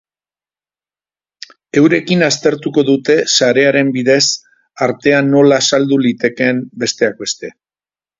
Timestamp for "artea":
4.87-5.21